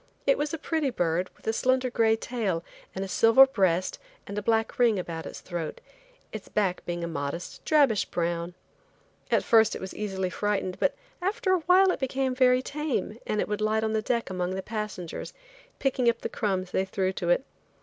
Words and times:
It 0.25 0.35
was 0.35 0.51
a 0.51 0.57
pretty 0.57 0.89
bird 0.89 1.29
with 1.37 1.45
a 1.45 1.53
slender 1.53 1.91
gray 1.91 2.15
tail 2.15 2.63
and 2.95 3.05
a 3.05 3.07
silver 3.07 3.45
breast 3.45 3.99
and 4.25 4.35
a 4.35 4.41
black 4.41 4.79
ring 4.79 4.97
about 4.97 5.27
its 5.27 5.41
throat, 5.41 5.79
its 6.31 6.49
back 6.49 6.83
being 6.87 7.03
a 7.03 7.07
modest 7.07 7.63
drabish 7.65 8.05
brown. 8.05 8.55
At 9.29 9.43
first 9.43 9.75
it 9.75 9.79
was 9.79 9.93
easily 9.93 10.31
frightened 10.31 10.79
but 10.79 10.95
after 11.21 11.51
awhile 11.53 11.91
it 11.91 11.99
became 11.99 12.33
very 12.33 12.63
tame 12.63 13.19
and 13.27 13.43
would 13.43 13.61
light 13.61 13.83
on 13.83 13.93
the 13.93 14.01
deck 14.01 14.31
among 14.31 14.55
the 14.55 14.63
passengers, 14.63 15.33
picking 15.77 16.09
up 16.09 16.21
the 16.21 16.29
crumbs 16.29 16.71
they 16.71 16.83
threw 16.85 17.13
to 17.13 17.29
it. 17.29 17.45